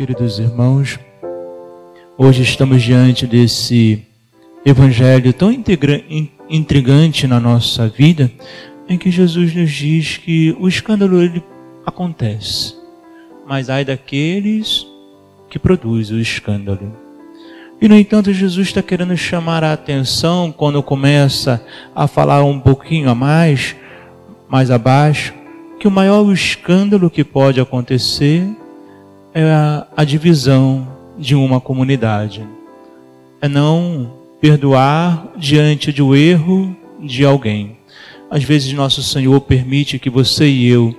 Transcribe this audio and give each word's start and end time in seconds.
queridos 0.00 0.38
irmãos. 0.38 0.98
Hoje 2.16 2.42
estamos 2.42 2.82
diante 2.82 3.26
desse 3.26 4.02
evangelho 4.64 5.30
tão 5.30 5.52
intrigante 6.48 7.26
na 7.26 7.38
nossa 7.38 7.86
vida, 7.86 8.32
em 8.88 8.96
que 8.96 9.10
Jesus 9.10 9.54
nos 9.54 9.70
diz 9.70 10.16
que 10.16 10.56
o 10.58 10.66
escândalo 10.66 11.20
ele 11.20 11.44
acontece, 11.84 12.74
mas 13.46 13.68
ai 13.68 13.84
daqueles 13.84 14.86
que 15.50 15.58
produzem 15.58 16.16
o 16.16 16.20
escândalo. 16.22 16.96
E 17.78 17.86
no 17.86 17.94
entanto, 17.94 18.32
Jesus 18.32 18.68
está 18.68 18.82
querendo 18.82 19.14
chamar 19.18 19.62
a 19.62 19.74
atenção 19.74 20.50
quando 20.50 20.82
começa 20.82 21.62
a 21.94 22.06
falar 22.06 22.42
um 22.42 22.58
pouquinho 22.58 23.10
a 23.10 23.14
mais, 23.14 23.76
mais 24.48 24.70
abaixo, 24.70 25.34
que 25.78 25.86
o 25.86 25.90
maior 25.90 26.32
escândalo 26.32 27.10
que 27.10 27.22
pode 27.22 27.60
acontecer 27.60 28.48
é 29.34 29.42
a, 29.44 29.86
a 29.96 30.04
divisão 30.04 30.86
de 31.18 31.34
uma 31.34 31.60
comunidade. 31.60 32.46
É 33.40 33.48
não 33.48 34.12
perdoar 34.40 35.32
diante 35.36 35.92
do 35.92 36.16
erro 36.16 36.76
de 37.00 37.24
alguém. 37.24 37.76
Às 38.30 38.44
vezes 38.44 38.72
nosso 38.72 39.02
Senhor 39.02 39.40
permite 39.40 39.98
que 39.98 40.10
você 40.10 40.46
e 40.46 40.66
eu 40.68 40.94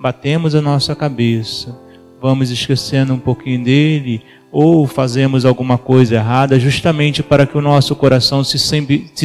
batemos 0.00 0.54
a 0.54 0.60
nossa 0.60 0.94
cabeça, 0.94 1.76
vamos 2.20 2.50
esquecendo 2.50 3.14
um 3.14 3.18
pouquinho 3.18 3.64
dele 3.64 4.22
ou 4.52 4.86
fazemos 4.86 5.44
alguma 5.44 5.76
coisa 5.76 6.16
errada 6.16 6.60
justamente 6.60 7.22
para 7.22 7.46
que 7.46 7.58
o 7.58 7.62
nosso 7.62 7.96
coração 7.96 8.44
se 8.44 8.58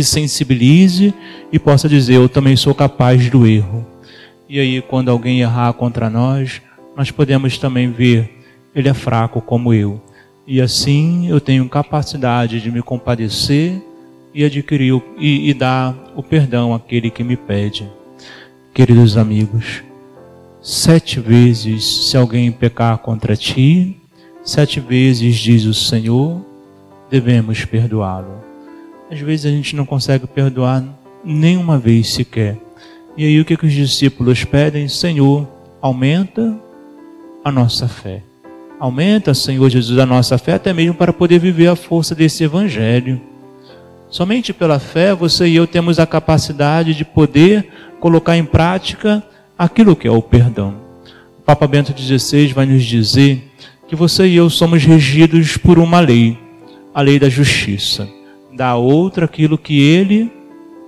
sensibilize 0.03 1.13
e 1.51 1.59
possa 1.59 1.87
dizer 1.87 2.15
eu 2.15 2.27
também 2.27 2.55
sou 2.55 2.73
capaz 2.73 3.29
do 3.29 3.45
erro. 3.45 3.85
E 4.49 4.59
aí 4.59 4.81
quando 4.81 5.09
alguém 5.09 5.41
errar 5.41 5.73
contra 5.73 6.09
nós, 6.09 6.61
nós 6.95 7.11
podemos 7.11 7.57
também 7.57 7.91
ver 7.91 8.40
ele 8.75 8.89
é 8.89 8.93
fraco 8.93 9.41
como 9.41 9.73
eu. 9.73 10.01
E 10.45 10.59
assim 10.61 11.29
eu 11.29 11.39
tenho 11.39 11.67
capacidade 11.69 12.59
de 12.59 12.71
me 12.71 12.81
compadecer 12.81 13.81
e 14.33 14.43
adquirir 14.43 15.01
e, 15.17 15.49
e 15.49 15.53
dar 15.53 15.95
o 16.15 16.23
perdão 16.23 16.73
àquele 16.73 17.09
que 17.09 17.23
me 17.23 17.35
pede. 17.35 17.89
Queridos 18.73 19.17
amigos, 19.17 19.83
sete 20.61 21.19
vezes 21.19 22.09
se 22.09 22.15
alguém 22.15 22.51
pecar 22.51 22.97
contra 22.99 23.35
ti, 23.35 23.97
sete 24.43 24.79
vezes 24.79 25.35
diz 25.37 25.65
o 25.65 25.73
Senhor, 25.73 26.41
devemos 27.09 27.65
perdoá-lo. 27.65 28.41
Às 29.11 29.19
vezes 29.19 29.45
a 29.45 29.49
gente 29.49 29.75
não 29.75 29.85
consegue 29.85 30.25
perdoar 30.25 30.83
nenhuma 31.23 31.77
vez 31.77 32.13
sequer. 32.13 32.57
E 33.17 33.25
aí 33.25 33.41
o 33.41 33.45
que, 33.45 33.57
que 33.57 33.65
os 33.65 33.73
discípulos 33.73 34.45
pedem? 34.45 34.87
Senhor, 34.87 35.45
aumenta 35.81 36.57
a 37.43 37.51
nossa 37.51 37.89
fé. 37.89 38.23
Aumenta, 38.81 39.35
Senhor 39.35 39.69
Jesus, 39.69 39.99
a 39.99 40.07
nossa 40.07 40.39
fé, 40.39 40.53
até 40.53 40.73
mesmo 40.73 40.95
para 40.95 41.13
poder 41.13 41.37
viver 41.37 41.67
a 41.67 41.75
força 41.75 42.15
desse 42.15 42.43
Evangelho. 42.43 43.21
Somente 44.09 44.51
pela 44.51 44.79
fé, 44.79 45.13
você 45.13 45.47
e 45.47 45.55
eu 45.55 45.67
temos 45.67 45.99
a 45.99 46.07
capacidade 46.07 46.95
de 46.95 47.05
poder 47.05 47.69
colocar 47.99 48.35
em 48.35 48.43
prática 48.43 49.21
aquilo 49.55 49.95
que 49.95 50.07
é 50.07 50.11
o 50.11 50.19
perdão. 50.19 50.77
O 51.37 51.43
Papa 51.43 51.67
Bento 51.67 51.93
XVI 51.95 52.53
vai 52.53 52.65
nos 52.65 52.83
dizer 52.83 53.51
que 53.87 53.95
você 53.95 54.25
e 54.25 54.35
eu 54.35 54.49
somos 54.49 54.83
regidos 54.83 55.57
por 55.57 55.77
uma 55.77 55.99
lei, 55.99 56.35
a 56.91 57.01
lei 57.03 57.19
da 57.19 57.29
justiça. 57.29 58.09
Dá 58.51 58.75
outra 58.75 59.25
aquilo 59.25 59.59
que 59.59 59.79
ele 59.79 60.31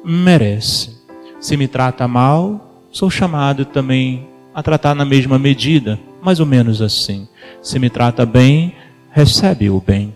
merece. 0.04 0.98
Se 1.40 1.56
me 1.56 1.68
trata 1.68 2.08
mal, 2.08 2.88
sou 2.92 3.12
chamado 3.12 3.66
também 3.66 4.26
a 4.52 4.64
tratar 4.64 4.96
na 4.96 5.06
mesma 5.06 5.38
medida 5.38 6.00
mais 6.24 6.40
ou 6.40 6.46
menos 6.46 6.82
assim. 6.82 7.28
Se 7.62 7.78
me 7.78 7.90
trata 7.90 8.26
bem, 8.26 8.74
recebe 9.12 9.70
o 9.70 9.84
bem. 9.86 10.14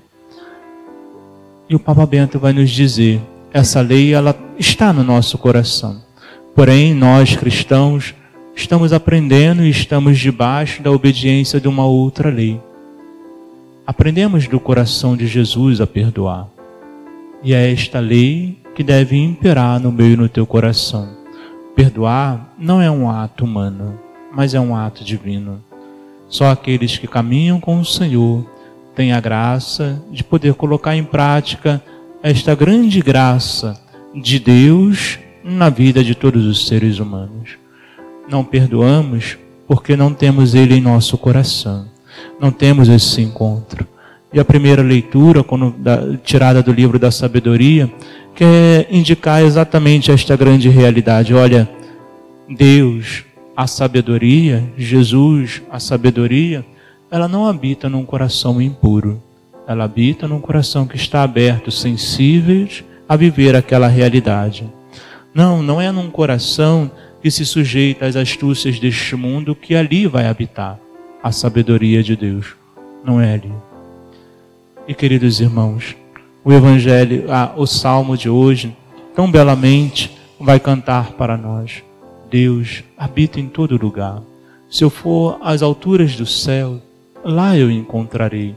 E 1.70 1.76
o 1.76 1.80
Papa 1.80 2.06
Bento 2.06 2.40
vai 2.40 2.54
nos 2.54 2.70
dizer, 2.70 3.22
essa 3.52 3.82
lei 3.82 4.14
ela 4.14 4.36
está 4.58 4.94
no 4.94 5.04
nosso 5.04 5.38
coração. 5.38 6.02
Porém, 6.56 6.94
nós 6.94 7.36
cristãos 7.36 8.16
estamos 8.56 8.94
aprendendo 8.94 9.64
e 9.64 9.70
estamos 9.70 10.18
debaixo 10.18 10.82
da 10.82 10.92
obediência 10.92 11.60
de 11.60 11.68
uma 11.68 11.86
outra 11.86 12.30
lei. 12.30 12.60
Aprendemos 13.86 14.48
do 14.48 14.60
coração 14.60 15.16
de 15.16 15.28
Jesus 15.28 15.80
a 15.82 15.88
perdoar. 15.88 16.48
E 17.44 17.54
é 17.54 17.72
esta 17.72 18.00
lei 18.00 18.58
que 18.74 18.84
deve 18.84 19.18
imperar 19.18 19.80
no 19.80 19.92
meio 19.92 20.14
e 20.14 20.18
no 20.18 20.30
teu 20.30 20.46
coração. 20.46 21.10
Perdoar 21.76 22.54
não 22.58 22.82
é 22.82 22.90
um 22.90 23.10
ato 23.10 23.46
humano, 23.46 24.00
mas 24.34 24.54
é 24.54 24.60
um 24.60 24.76
ato 24.76 25.04
divino. 25.04 25.67
Só 26.30 26.52
aqueles 26.52 26.98
que 26.98 27.08
caminham 27.08 27.60
com 27.60 27.80
o 27.80 27.86
Senhor 27.86 28.46
têm 28.96 29.14
a 29.14 29.20
graça 29.20 30.02
de 30.12 30.24
poder 30.24 30.54
colocar 30.56 30.96
em 30.96 31.04
prática 31.04 31.82
esta 32.22 32.56
grande 32.56 33.00
graça 33.02 33.80
de 34.14 34.40
Deus 34.40 35.20
na 35.44 35.70
vida 35.70 36.04
de 36.04 36.16
todos 36.16 36.46
os 36.46 36.68
seres 36.68 37.00
humanos. 37.00 37.52
Não 38.28 38.44
perdoamos 38.44 39.38
porque 39.68 39.96
não 39.96 40.14
temos 40.14 40.54
Ele 40.54 40.76
em 40.76 40.82
nosso 40.82 41.18
coração, 41.18 41.86
não 42.40 42.52
temos 42.52 42.90
esse 42.90 43.22
encontro. 43.22 43.88
E 44.34 44.40
a 44.40 44.46
primeira 44.46 44.82
leitura, 44.82 45.44
quando, 45.44 45.72
da, 45.72 46.18
tirada 46.18 46.62
do 46.62 46.72
livro 46.72 47.00
da 47.00 47.12
sabedoria, 47.12 47.90
quer 48.36 48.88
indicar 48.92 49.42
exatamente 49.42 50.12
esta 50.12 50.36
grande 50.36 50.70
realidade. 50.70 51.34
Olha, 51.34 51.70
Deus 52.50 53.24
a 53.58 53.66
sabedoria, 53.66 54.72
Jesus, 54.78 55.64
a 55.72 55.80
sabedoria, 55.80 56.64
ela 57.10 57.28
não 57.28 57.48
habita 57.48 57.90
num 57.90 58.06
coração 58.06 58.62
impuro. 58.62 59.20
Ela 59.68 59.86
habita 59.86 60.28
num 60.28 60.40
coração 60.40 60.86
que 60.86 60.96
está 60.96 61.24
aberto, 61.24 61.72
sensível 61.72 62.68
a 63.10 63.16
viver 63.16 63.56
aquela 63.56 63.88
realidade. 63.88 64.72
Não, 65.34 65.64
não 65.64 65.82
é 65.82 65.92
num 65.92 66.12
coração 66.12 66.92
que 67.20 67.32
se 67.32 67.44
sujeita 67.48 68.06
às 68.06 68.16
astúcias 68.16 68.80
deste 68.80 69.16
mundo 69.16 69.56
que 69.56 69.74
ali 69.74 70.06
vai 70.06 70.28
habitar 70.28 70.78
a 71.24 71.32
sabedoria 71.32 72.04
de 72.04 72.16
Deus. 72.16 72.56
Não 73.04 73.20
é 73.20 73.34
ali. 73.34 73.52
E 74.88 74.94
queridos 74.94 75.40
irmãos, 75.40 75.96
o 76.46 76.54
Evangelho, 76.54 77.26
ah, 77.30 77.54
o 77.58 77.66
Salmo 77.66 78.16
de 78.16 78.30
hoje, 78.30 78.78
tão 79.16 79.32
belamente 79.32 80.16
vai 80.40 80.60
cantar 80.60 81.14
para 81.14 81.36
nós. 81.36 81.87
Deus 82.30 82.84
habita 82.98 83.40
em 83.40 83.48
todo 83.48 83.78
lugar. 83.78 84.22
Se 84.70 84.84
eu 84.84 84.90
for 84.90 85.38
às 85.42 85.62
alturas 85.62 86.16
do 86.16 86.26
céu, 86.26 86.82
lá 87.24 87.58
eu 87.58 87.72
encontrarei. 87.72 88.56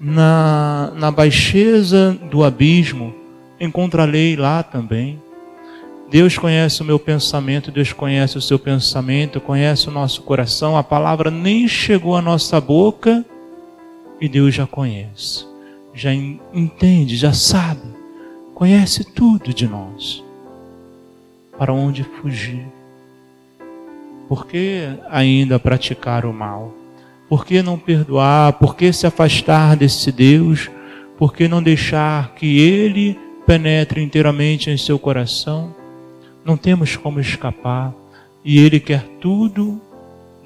Na, 0.00 0.92
na 0.96 1.10
baixeza 1.10 2.18
do 2.30 2.42
abismo, 2.42 3.14
encontrarei 3.60 4.34
lá 4.34 4.62
também. 4.62 5.20
Deus 6.10 6.36
conhece 6.36 6.82
o 6.82 6.84
meu 6.84 6.98
pensamento, 6.98 7.70
Deus 7.70 7.92
conhece 7.92 8.36
o 8.36 8.42
seu 8.42 8.58
pensamento, 8.58 9.40
conhece 9.40 9.88
o 9.88 9.92
nosso 9.92 10.22
coração. 10.22 10.76
A 10.76 10.82
palavra 10.82 11.30
nem 11.30 11.68
chegou 11.68 12.16
à 12.16 12.22
nossa 12.22 12.60
boca 12.60 13.24
e 14.20 14.28
Deus 14.28 14.54
já 14.54 14.66
conhece, 14.66 15.46
já 15.94 16.12
entende, 16.12 17.16
já 17.16 17.32
sabe, 17.32 17.82
conhece 18.54 19.04
tudo 19.04 19.54
de 19.54 19.66
nós. 19.66 20.22
Para 21.56 21.72
onde 21.72 22.04
fugir? 22.04 22.66
Por 24.32 24.46
que 24.46 24.88
ainda 25.10 25.58
praticar 25.58 26.24
o 26.24 26.32
mal? 26.32 26.72
Por 27.28 27.44
que 27.44 27.60
não 27.60 27.78
perdoar? 27.78 28.54
Por 28.54 28.74
que 28.74 28.90
se 28.90 29.06
afastar 29.06 29.76
desse 29.76 30.10
Deus? 30.10 30.70
Por 31.18 31.34
que 31.34 31.46
não 31.46 31.62
deixar 31.62 32.34
que 32.34 32.58
Ele 32.58 33.18
penetre 33.46 34.02
inteiramente 34.02 34.70
em 34.70 34.78
seu 34.78 34.98
coração? 34.98 35.76
Não 36.46 36.56
temos 36.56 36.96
como 36.96 37.20
escapar 37.20 37.92
e 38.42 38.58
Ele 38.58 38.80
quer 38.80 39.02
tudo 39.20 39.78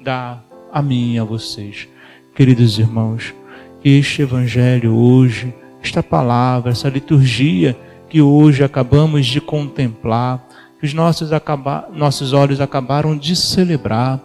dar 0.03 0.45
a 0.69 0.81
mim 0.81 1.13
e 1.13 1.19
a 1.19 1.23
vocês. 1.23 1.87
Queridos 2.35 2.77
irmãos, 2.77 3.33
que 3.81 3.87
este 3.87 4.21
Evangelho 4.21 4.97
hoje, 4.97 5.53
esta 5.81 6.03
palavra, 6.03 6.73
essa 6.73 6.89
liturgia 6.89 7.73
que 8.09 8.21
hoje 8.21 8.65
acabamos 8.65 9.25
de 9.25 9.39
contemplar, 9.39 10.45
que 10.79 10.85
os 10.85 10.93
nossos, 10.93 11.29
nossos 11.93 12.33
olhos 12.33 12.61
acabaram 12.61 13.17
de 13.17 13.35
celebrar, 13.35 14.19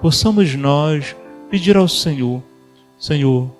possamos 0.00 0.54
nós 0.54 1.16
pedir 1.50 1.76
ao 1.76 1.88
Senhor: 1.88 2.42
Senhor, 2.98 3.50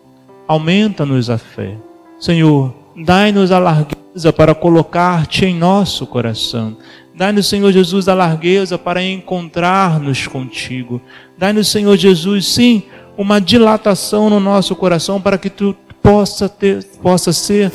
aumenta-nos 0.46 1.30
a 1.30 1.38
fé. 1.38 1.76
Senhor, 2.20 2.74
dai-nos 2.96 3.50
a 3.50 3.58
largueza 3.58 4.32
para 4.32 4.54
colocar-te 4.54 5.44
em 5.44 5.54
nosso 5.54 6.06
coração. 6.06 6.76
Dai-nos, 7.14 7.46
Senhor 7.46 7.70
Jesus, 7.72 8.08
a 8.08 8.14
largueza 8.14 8.76
para 8.76 9.02
encontrar-nos 9.02 10.26
contigo. 10.26 11.00
Dai-nos, 11.38 11.68
Senhor 11.68 11.96
Jesus, 11.96 12.48
sim, 12.48 12.82
uma 13.16 13.40
dilatação 13.40 14.28
no 14.28 14.40
nosso 14.40 14.74
coração 14.74 15.20
para 15.20 15.38
que 15.38 15.48
tu 15.48 15.76
possa, 16.02 16.48
ter, 16.48 16.84
possa 17.00 17.32
ser 17.32 17.70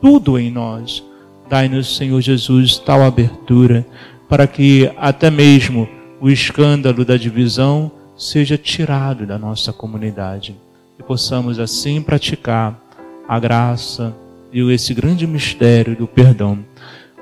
tudo 0.00 0.38
em 0.38 0.50
nós. 0.50 1.02
Dai-nos, 1.48 1.96
Senhor 1.96 2.20
Jesus, 2.20 2.78
tal 2.78 3.02
abertura 3.02 3.86
para 4.32 4.46
que 4.46 4.90
até 4.96 5.30
mesmo 5.30 5.86
o 6.18 6.30
escândalo 6.30 7.04
da 7.04 7.18
divisão 7.18 7.92
seja 8.16 8.56
tirado 8.56 9.26
da 9.26 9.38
nossa 9.38 9.74
comunidade. 9.74 10.56
e 10.98 11.02
possamos 11.02 11.58
assim 11.58 12.00
praticar 12.00 12.80
a 13.28 13.38
graça 13.38 14.16
e 14.50 14.62
esse 14.72 14.94
grande 14.94 15.26
mistério 15.26 15.94
do 15.94 16.06
perdão. 16.06 16.60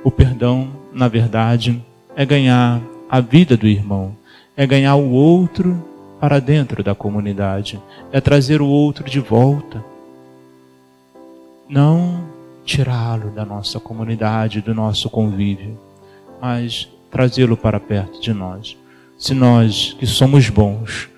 O 0.04 0.10
perdão, 0.12 0.70
na 0.92 1.08
verdade, 1.08 1.84
é 2.14 2.24
ganhar 2.24 2.80
a 3.10 3.18
vida 3.18 3.56
do 3.56 3.66
irmão, 3.66 4.16
é 4.56 4.64
ganhar 4.64 4.94
o 4.94 5.10
outro 5.10 5.84
para 6.20 6.38
dentro 6.38 6.80
da 6.80 6.94
comunidade, 6.94 7.80
é 8.12 8.20
trazer 8.20 8.62
o 8.62 8.68
outro 8.68 9.10
de 9.10 9.18
volta. 9.18 9.84
Não 11.68 12.20
tirá-lo 12.64 13.32
da 13.32 13.44
nossa 13.44 13.80
comunidade, 13.80 14.60
do 14.60 14.72
nosso 14.72 15.10
convívio, 15.10 15.76
mas 16.40 16.88
trazê-lo 17.10 17.56
para 17.56 17.80
perto 17.80 18.20
de 18.20 18.32
nós. 18.32 18.76
Se 19.18 19.34
nós, 19.34 19.94
que 19.98 20.06
somos 20.06 20.48
bons, 20.48 21.08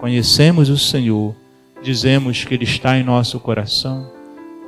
conhecemos 0.00 0.68
o 0.68 0.76
Senhor, 0.76 1.34
dizemos 1.82 2.44
que 2.44 2.54
Ele 2.54 2.64
está 2.64 2.98
em 2.98 3.04
nosso 3.04 3.40
coração, 3.40 4.10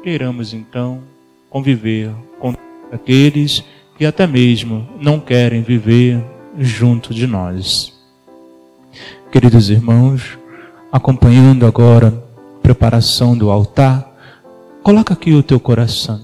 queiramos 0.03 0.55
então 0.55 1.03
conviver 1.51 2.11
com 2.39 2.55
aqueles 2.93 3.63
que 3.99 4.07
até 4.07 4.27
mesmo 4.27 4.89
não 4.99 5.21
querem 5.21 5.63
viver 5.63 6.25
junto 6.59 7.13
de 7.13 7.27
nós. 7.27 7.93
Queridos 9.31 9.69
irmãos, 9.69 10.39
acompanhando 10.91 11.67
agora 11.67 12.09
a 12.09 12.63
preparação 12.63 13.37
do 13.37 13.51
altar, 13.51 14.11
coloca 14.83 15.15
aqui 15.15 15.33
o 15.33 15.43
teu 15.43 15.61
coração. 15.61 16.21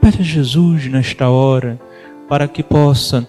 Pede 0.00 0.20
a 0.20 0.24
Jesus 0.24 0.86
nesta 0.86 1.28
hora 1.28 1.80
para 2.28 2.46
que 2.46 2.62
possa 2.62 3.26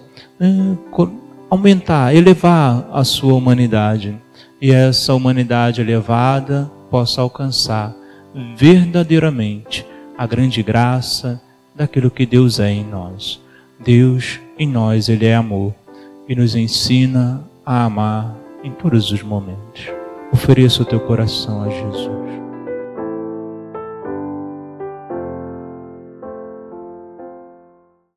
aumentar, 1.50 2.14
elevar 2.14 2.88
a 2.92 3.04
sua 3.04 3.34
humanidade 3.34 4.16
e 4.60 4.72
essa 4.72 5.14
humanidade 5.14 5.80
elevada 5.80 6.70
possa 6.90 7.20
alcançar 7.20 7.94
verdadeiramente 8.56 9.86
a 10.16 10.26
grande 10.26 10.62
graça 10.62 11.40
daquilo 11.74 12.10
que 12.10 12.26
Deus 12.26 12.58
é 12.58 12.70
em 12.70 12.84
nós. 12.84 13.40
Deus 13.78 14.40
em 14.58 14.66
nós, 14.68 15.08
Ele 15.08 15.26
é 15.26 15.34
amor 15.34 15.74
e 16.28 16.34
nos 16.34 16.54
ensina 16.56 17.42
a 17.64 17.84
amar 17.84 18.36
em 18.64 18.72
todos 18.72 19.10
os 19.12 19.22
momentos. 19.22 19.86
Ofereça 20.32 20.82
o 20.82 20.84
teu 20.84 21.00
coração 21.00 21.62
a 21.62 21.70
Jesus. 21.70 22.47